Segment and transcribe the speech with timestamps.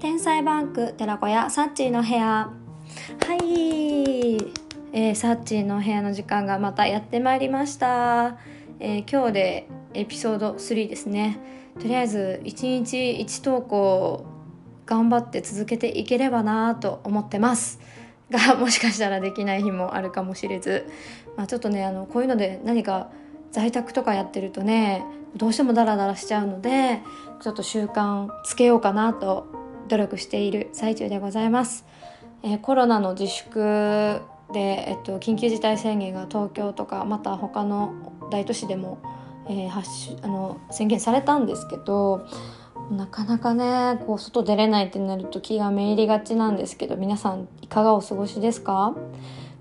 [0.00, 2.48] 天才バンク寺子屋サッチーの部屋。
[3.26, 4.38] はい、
[4.94, 8.38] えー、サッチーの部屋の時間がまたやってまいりました、
[8.78, 11.38] えー今日でエピソード3ですね。
[11.78, 14.24] とりあえず1日1投稿
[14.86, 17.78] 頑張って続けていければなと思ってます。
[18.32, 20.88] がもしかしたらできない日もあるかもしれず、
[21.36, 23.10] まあ、ちょっとねあのこういうので何か
[23.52, 25.04] 在宅とかやってるとね
[25.36, 27.02] どうしてもダラダラしちゃうので
[27.42, 29.59] ちょっと習慣つけようかなと
[29.90, 31.84] 努力している最中でございます、
[32.44, 34.20] えーコロナの自粛
[34.52, 37.92] で、えっと、緊急事態宣言が東京とかまた他の
[38.30, 38.98] 大都市でも、
[39.48, 42.26] えー発あの宣言されたんですけど
[42.90, 48.94] なかなかねこう外出れないってなると気がめいりがちなんですけど皆さんいかがお過ごしですか？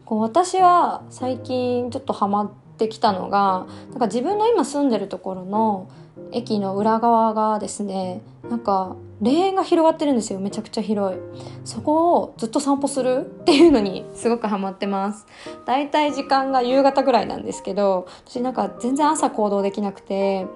[0.06, 5.90] こう私は最近ちょっとハマってきたのがなんか自分の今住んでるところの
[6.32, 10.40] 駅の裏側がですねなんか霊園が広がってるんですよ。
[10.40, 11.20] めちゃくちゃ広い。
[11.66, 13.26] そこをずっと散歩する？
[13.42, 15.26] っていうのにすごくハマってます。
[15.66, 20.48] だいたい時間が夕方ぐらいなんですけど私なんか全然朝行動できなくて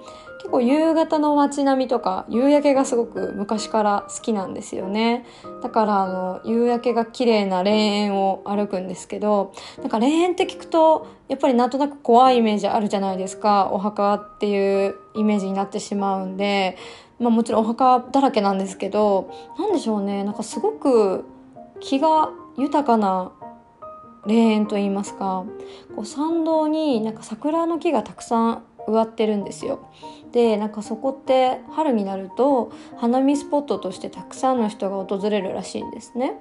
[0.43, 5.25] 結構夕方の街並みとか夕焼けがすごく昔から好きなんですよね。
[5.61, 13.69] だからあの夕焼けが綺麗な霊園を歩くんですけどなんか霊園って聞くとやっぱりなんとなく怖いイメージあるじゃないですか。
[13.71, 16.77] お墓っていうイメージになってしまうんで
[17.19, 20.25] まあもちろんお墓だらけなんですけどなんでしょうね。
[20.25, 21.23] なんかすごく
[21.79, 23.31] 気が豊かな
[24.25, 25.45] 霊園と言いますか。
[25.95, 29.87] こう参道になんか桜の木がたくさん植わってるんですよ。
[30.31, 36.33] でなんかそこって春になると花見スポットとしてたくさんの人が訪れるらしいんですね。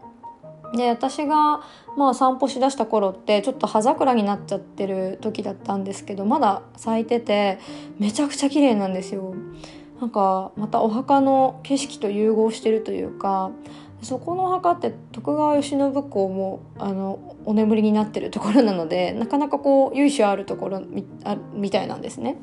[0.74, 1.60] で私が
[1.98, 7.58] まあ散歩しだした頃ってちょっと葉桜になっちゃってる時だったんですけどまだ咲いてて
[7.98, 9.34] めちゃくちゃ綺麗なんですよ。
[10.00, 13.52] なんかまたお墓の景色と融合してるというか
[14.02, 22.36] そこの墓って徳川慶喜公もあのお眠りになってるところなのでなかなかこう由緒あるところみあみたいなんですね。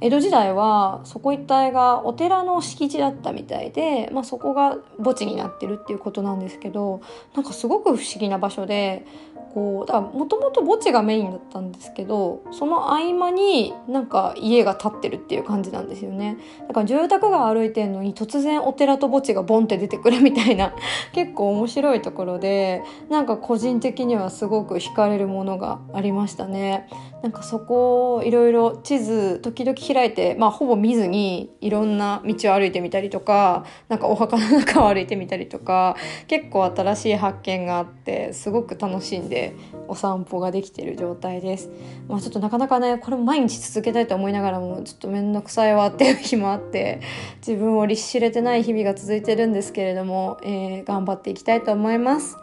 [0.00, 7.02] 江戸時代はそこ一帯がお寺の敷地だったみたいで、まあ、そこが墓地になってるっていうことなんですけど
[7.34, 9.06] なんかすごく不思議な場所で
[9.54, 16.38] こうだからもともと墓地がメインだったんですけどその合間になんか家が建ってるっていう感じなんですよね。
[16.68, 20.74] だから住宅が歩いてるのに突然お寺と墓地がボンって出てくるみたいな
[21.12, 26.88] 結構面白いところでなんか個人的にはすごく惹かれるものがありましたね。
[27.22, 35.96] なんかそこをいろいろ地図時々開いてまあほぼ見ずにいろんな道を歩いてみたりとかなんかお墓の中を歩いてみたりとか
[36.26, 39.41] 結構新しい発見があってすごく楽しんで
[39.88, 41.70] お散歩ができている状態です。
[42.08, 47.00] まあちょっとなかなかねこれも毎日続けたいと思いながらもちょっと面倒くさいわっていう日もあって
[47.38, 52.36] 自分を律しれてない日々が続いてるんですけれども、えー頑張っていきたいと思います。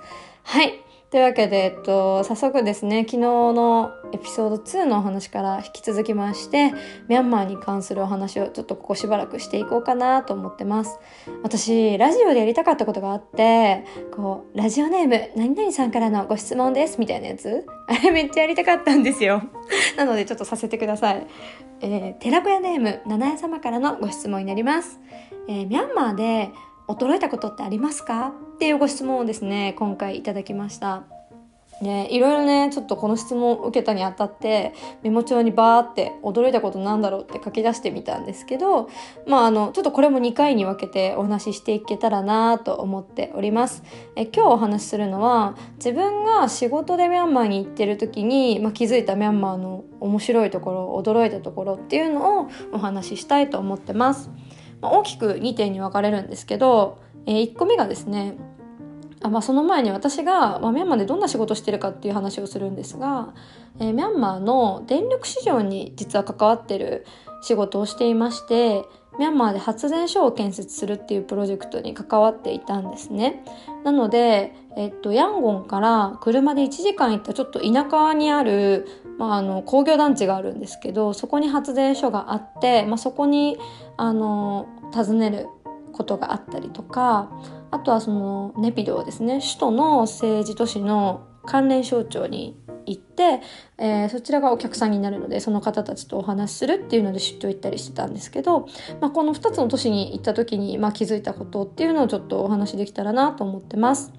[0.43, 6.73] はいというわけで、えっと、早速ですね、昨日のエピソード2のお話から引き続きまして、
[7.07, 10.99] ミャンマーに関するお話をちょっとここしばらくしていこうかなと思ってます。
[11.43, 17.65] 私、ラジオでやりたかったことがあって、こう、ラジオネーム、何々さんからのご質問です、みたいなやつ？
[17.87, 19.43] あれめっちゃやりたかったんですよ。
[19.97, 21.27] なのでちょっとさせてください。
[21.81, 24.99] えー、寺子屋ネーム、七重様からのご質問になります。
[25.47, 26.51] えーミャンマーで
[26.87, 28.33] 驚いたことってありますか？
[28.55, 31.03] っていうご質問をですね、今回いただきました。
[31.81, 38.89] ね、いろいろね、ちょっとこの質問を受けたにあたって、メモ帳にバーって驚いたことなんだろうって書き出してみたんですけど、
[39.25, 43.83] まああの、ちょっとこれも2回に分けてお話ししていけたらなと思っております。
[44.17, 54.29] え今日お話しするのは、自分が仕事でミャンマーに行ってる時に、まあ、気づいたミャンマーの面白いところ、驚いたところっていうのをお話ししたいと思ってます。
[54.81, 58.35] まあ、大きく2点に分かれるんですけど、え1個目がですね、
[59.21, 63.33] あまあ、その前に私が、まあ、ミャンマーでどんな仕事してるかっていう話をするんですが、
[63.79, 67.05] えーミャンマーの電力市場に実は関わってる
[67.41, 68.85] 仕事をしていまして
[69.17, 73.43] ミャンマーで発電所を建設するっていうプロジェクトに関わっていたんですね。
[73.83, 78.87] なので、えっと、ヤンゴンから車で1時間行ったちょっと田舎にある、
[79.17, 83.57] まあ、あの工業団地があるんですけどそこに発電所があって、まあ、そこに
[83.97, 85.47] あの訪ねる
[85.99, 87.29] ことがあったりとか
[87.71, 93.41] あとはそのネピドーですね首都の政治都市の関連省庁に行って、
[93.77, 98.67] えーそちらがお客さんになるのでその方たちとお話しするっていうので出張行ったりしてたんですけど、
[99.01, 104.13] まあ、この2つの都市に行った時に、まあ、気づいたことっていうのをちょっとお話しできたらなと思ってます。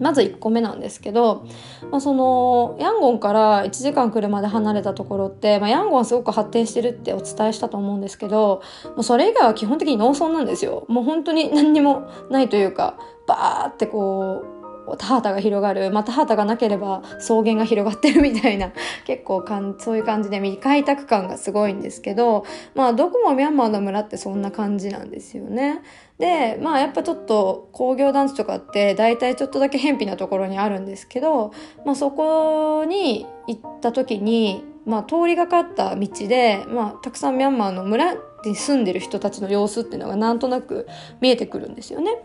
[0.00, 1.46] まず1個目なんですけど、
[1.90, 10.84] まあ、そのヤンゴンから1時間車で離れたところって、まあ、ヤンゴンはすごく発展してるってお伝えしたと思うんですけどもうそれ以外は基本的に農村なんですよ。
[10.88, 14.58] もう本当に何にもないというかバーってこう
[14.96, 18.72] 田畑が広がる、また田畑がなければ草原が広がってるみたいな、
[19.04, 25.82] 結構かん、そういう感じで未開拓感がすごいんですけど、まあどこもミャンマーの村ってそんな感じなんですよね。
[26.18, 31.52] で、まあやっぱちょっと工業団地とかって大体ちょっとだけ偏僻なところにあるんですけど、
[31.84, 40.86] まあそこに行った時に、まあ通りがかった道で、まあたくさんミャンマーの村に住んでる人たちの様子っていうのがなんとなく
[41.20, 42.16] 見えてくるんですよね。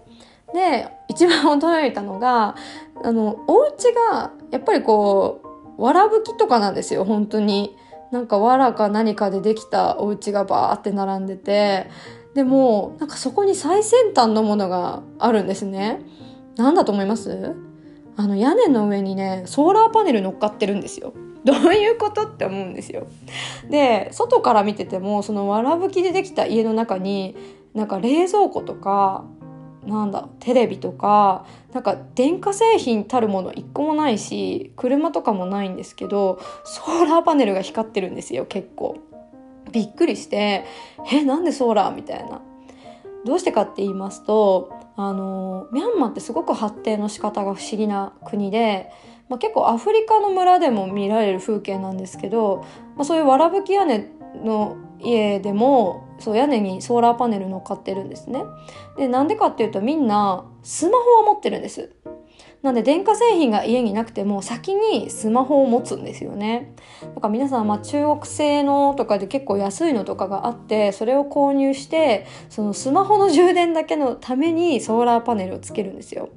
[0.54, 2.56] で一番驚いたのが
[3.04, 5.42] あのお家がやっぱりこ
[5.78, 7.76] うわらぶきとかなんですよ本当に
[8.12, 11.90] なんか藁か何かでできたお家がバーって並んでて
[12.34, 16.02] でもなんかそこに最先端のものがあるんですね。
[16.56, 17.56] 何だと思います？
[18.16, 21.14] あの屋根の上にねソーラーパネル乗っかってるんですよ。
[21.44, 23.08] どういうことって思うんですよ。
[23.70, 27.36] で外から見ててもそのわらぶきでできた家の中に
[27.74, 29.26] なんか冷蔵庫とか
[29.86, 38.98] なんだテレビとかなんか電化製品たるもの一個もないし車とかもないんですけどソーラーパネルが光ってるんですよ結構。
[39.74, 40.66] びっくりして
[41.12, 42.42] えなんでソーラーみたいな
[43.26, 48.92] どうしてかって言いますとあのミャンマーってすごく発展の仕方が不思議な国で、
[49.28, 52.64] まあ、結構アフリカの村でも見られる風景なんですけど、
[52.96, 54.10] まあ、そういうわらぶき屋根
[54.44, 58.44] の家でもそう屋根にソーラーパネル乗っかってるんですね。
[58.98, 61.92] でなんでかっていうとみんなスマホを持ってるんです。
[62.64, 66.74] なんで電化製品が家になくても先にスマホを持つんですよね。
[67.02, 76.30] なんか皆さんま中国製のとかで結構安いのとかがあってそれを購入してそのスマホの充電だけのためにソーラーパネルをつけるんですよ。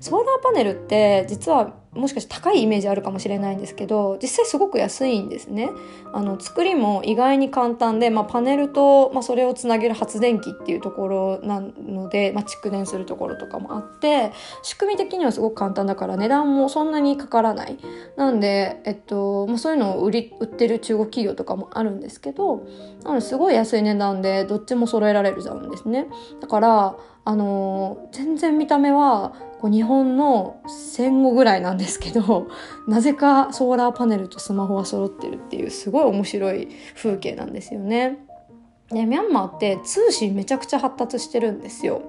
[0.00, 5.70] ソーラーパネルって実はもしかして高いイメージあるかもしれないんですけど実際すごく安いんですね。
[6.12, 14.32] あの作りも意外に簡単で、まあ、パネルと、まあ、それをつなげる発電機っていうところなので、まあ、蓄電するところとかもあって
[14.62, 17.78] 仕組み的にはすごく簡単だから値段もそんなにかからない。
[18.16, 22.66] なんで、えっとまあ、そういうのを売り売ってる中国企業とかもあるんですけど
[23.02, 26.06] なのですごい安い値段でどっちも揃えられるじゃんですね。
[26.40, 26.96] だから
[27.26, 32.46] あの全然見た目はこう日本の戦後ぐらいなんですけど
[32.86, 38.18] なぜかソーラーパネルとスマホは揃ってるっていうすごい面白い風景なんですよね。
[38.90, 42.02] でミャンマーって通信めちゃくちゃ発達してるんですよ。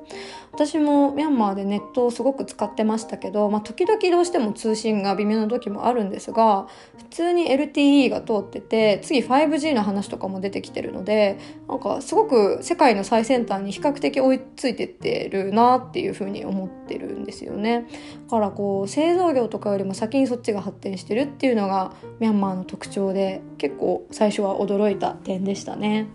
[0.53, 11.38] 私もミャンマーでネットをすごく使ってましたけど、まあ、時々どうしても通信が微妙な時もあるんですが普通に LTE が通ってて次 5G の話とかも出てきてるので
[11.68, 17.85] なんかすごく世界の最先端に比較的追いついてってるなっていうふうに思ってるんですよね。
[18.25, 26.07] だからこう製造業とかよりも先にそっちが発展してるっていうのがミャンマーの特徴で結構最初は驚いた点でしたね。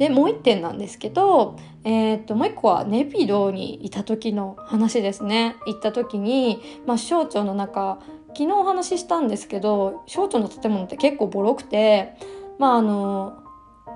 [0.00, 5.56] でもう一点なんですけど、えー、っともう一個はネピドにいた時の話ですね。
[5.66, 7.98] 行った時に、まあ、省庁の中
[8.28, 12.14] 昨日お話ししたんですけど省庁の建物って結構ボロくて
[12.58, 13.42] まああの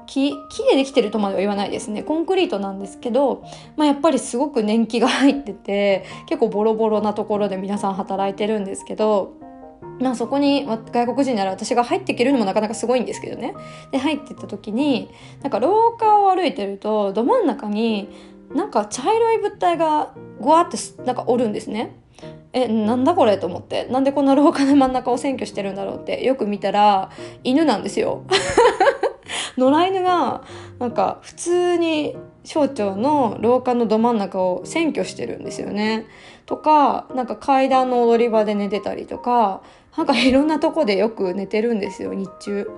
[0.07, 2.03] 木木でできてるとまでは言わないですね。
[2.03, 3.43] コンクリートなんですけど、
[3.79, 9.39] まあ、やっぱりすごく年季が入ってて結構ボロボロなところで皆さん働いてるんですけど
[10.01, 13.55] まあそこに外国人なら私が入っていけるのもなかなかすごいんですけどね。
[13.93, 15.11] で、入ってった時に、
[15.43, 18.09] なんか廊下を歩いてると、ど真ん中に
[18.53, 21.97] なんか茶色い物体がぐわってなんかおるんですね。
[22.53, 23.87] え、なんだこれと思って。
[23.87, 27.11] なんでこんな廊下の真ん中を占拠してるんだろうって、よく見たら、
[27.43, 28.23] 犬なんですよ。
[29.59, 30.43] 野良犬が、
[30.79, 36.07] なんか普通に省庁の廊下のど真ん中を占拠してるんですよね。
[36.47, 39.63] とか、なんか階段の踊り場で寝てたりとか、
[39.97, 42.71] なんかいろんなとこでよく寝てるんですよ、日中。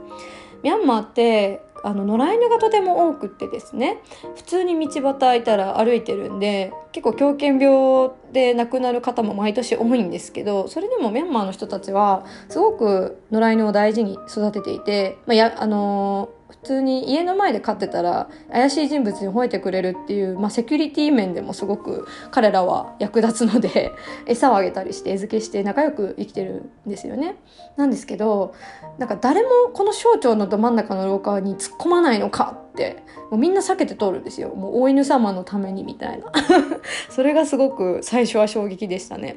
[0.63, 3.99] ミャンマーってあの野良犬がとても多くってですね
[4.35, 23.93] 普通に道端いたら歩いてるんで結構狂犬病で亡くなる方も毎年多いんですけどそれでもミャンマーの人たちはすごく野良犬を大事に育てていて、まあ、やあの普通に家の前で飼ってたら怪しい人物に吠えてくれるっていう、まあ、セキュリティ面でもすごく彼らは役立つので
[24.27, 27.37] 餌をあげたりして餌付けして仲良く生きてるんですよね。
[27.77, 28.55] なんですけど
[28.99, 36.31] なんか誰もこの省庁のど真ん中の廊下に突っ込まないのかってもうみんな避けて通るんですよもう大犬様のためにみたいな
[37.11, 39.37] それがすごく最初は衝撃でしたね。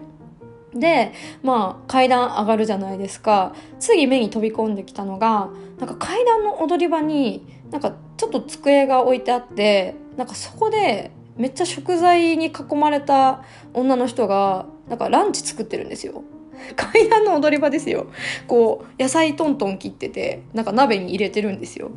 [0.73, 3.53] でまあ階段上がるじゃないですか。
[3.79, 5.49] 次目に飛び込んできたのが
[5.79, 16.23] なんか階段の踊り場になんかちょっと机が置いてあってなんかそこでめっちゃ食材に囲まれた女の人がなんかランチ作ってるんですよ。
[16.75, 18.07] 階段の踊り場ですよ。
[18.47, 21.91] こう野菜トントン切っててなんか鍋に入れてるんですよ。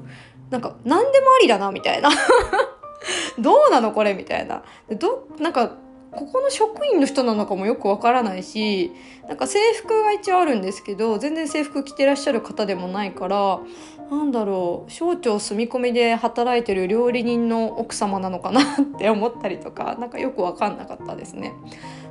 [0.51, 2.11] なんか何でもありだなみたいな。
[3.39, 4.63] どうなのこれみたいな。
[4.91, 5.73] どなんか
[6.13, 8.93] ここの職員の人なのかもよくわからないし
[9.29, 13.61] なんか制服が一応あるんですけど全然制服着てらっしゃる方でもないから
[14.11, 18.65] なんだろう省庁住み込みで働いてる料理人の奥様なのかなっ
[18.99, 21.55] て思ったりとか何かよく分かんなかったですね。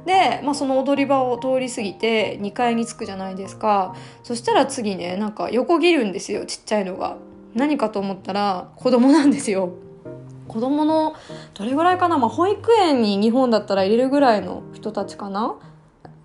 [0.08, 7.18] で、まあ、その踊り場を通り過ぎて2階に着くじゃないですかそしたら次ねなんか横切るんですよちっちゃいのが。
[7.54, 9.74] 何かと思ったら子供なんですよ。
[10.52, 11.16] 子供の
[11.54, 15.56] どれぐらいかな、まあ、保育園に日本だったら入れるぐらいの人たちかな？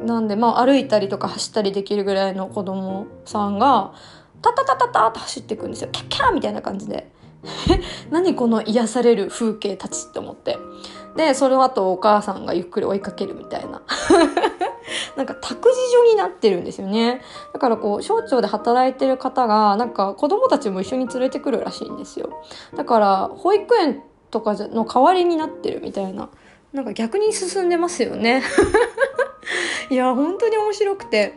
[0.00, 3.94] なんでまあ歩いたりとか走ったりできるぐらいの子供さんが
[4.42, 5.90] タタタタタって走っていくんですよ。
[5.92, 6.32] キャッキャー！
[6.34, 7.10] みたいな感じで。
[8.10, 10.58] 何この癒される風景たちって思って。
[11.16, 13.82] でその後お母さんがゆっくり追いかけるみたいな。
[15.16, 17.22] なんか託児所になってるんですよね。
[17.54, 22.28] だからこう省庁で働いてる方がなんか子供たちも一緒に連れてくるらしいんですよ。
[22.76, 26.30] だから保育園とかの代わりになってるみたいな。
[26.72, 28.42] なんか逆に進んでますよね。
[29.88, 31.34] いや本当に面白くて。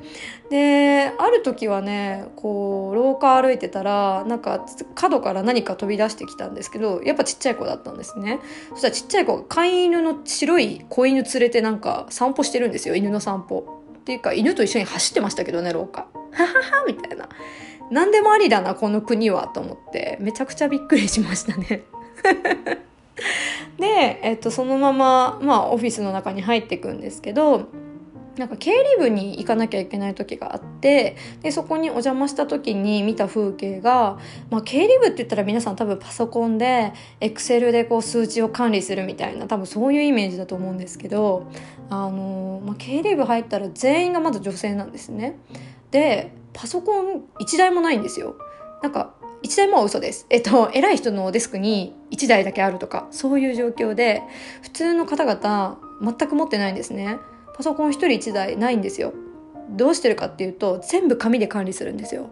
[0.49, 4.65] である時はねこう廊下歩いてたらなんか
[4.95, 8.39] 角から何か飛び出してきたんですけどやっぱちっちゃい子だったんですね。
[8.71, 12.95] そしたらちっちゃい子が飼い犬の白い子犬連れてなんか散歩してるんですよ。
[12.95, 13.83] 犬の散歩。
[13.99, 16.07] っていうか犬と一緒に走ってましたけどね廊下。
[16.31, 17.29] はははみたいな。
[17.91, 20.17] 何でもありだなこの国はと思って。
[20.19, 21.83] めちゃくちゃびっくりしましたね
[23.79, 27.69] で、えっと、そのまま、まあ、オフィスの中に入っていくんですけど
[28.39, 34.17] なんか経理部に行かなきゃいけない時があってでそこにお邪魔した時に見た風景が、
[34.49, 41.51] まあ、経理部って言ったら皆さん多分パソコンでエクセルでこう数値を管理するみたいな多分そういうイメージだと思うんですけど
[41.89, 45.37] あの、まあ、経理部入ったら全員がまず女性なんですね。
[45.91, 48.35] でパソコン1台もないんですよ。
[48.81, 50.25] なんか1台も嘘です。
[50.29, 54.21] えっと、偉い人のデスクに1台だけあるとか、そういう状況で、
[54.61, 57.17] 普通の方々、全く持ってないんですね。
[57.55, 59.13] パソコン1人1台ないんですよ。
[59.69, 62.29] どうしてるかっていうと、全部紙で管理するんですよ。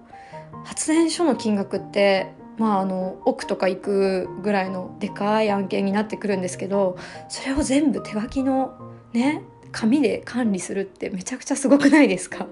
[0.63, 6.97] 発電所の金額って、まあ、あの奥とか行くぐらいのでかい案件になってくるんですけど
[7.29, 8.77] それを全部手書きの
[9.13, 12.47] ね紙で管理するってめちゃくちゃすごくないですか？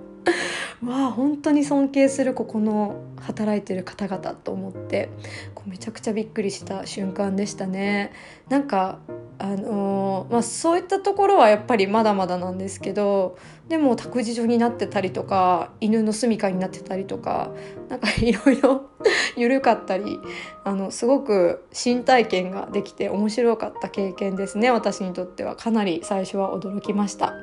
[0.85, 5.09] わあ本当に尊敬するここの働いてる方々と思って
[5.55, 8.11] こうめちゃくちゃびっくりした瞬間でしたね。
[8.49, 8.99] なんか
[9.37, 13.37] あのー、まあ、そういったところはやっぱりまだまだなんですけど
[13.67, 17.51] でも託児所になってたりとか犬の住処になってたりとか
[17.89, 18.89] なんかいろいろ
[19.35, 20.19] 緩かったり
[20.63, 25.55] あのすごく新体験ができて面白かった経験ですね私にとっては。
[25.55, 27.33] かなり最初は驚きました。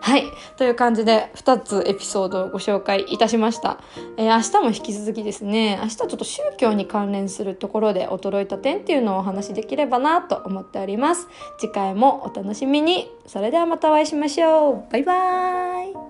[0.00, 0.24] はい。
[0.56, 3.78] という感じで2つエピソードをご紹介いたしました、
[4.16, 5.78] えー、明日も引き続きですね。
[5.82, 11.28] 明日ちょっと宗教に関連するところで驚いた点っていうのをお話しできればなと思っております。
[11.58, 13.10] 次回もお楽しみに。
[13.26, 14.92] それではまたお会いしましょう。
[14.92, 15.69] バイバーイ。
[15.70, 16.09] Bye.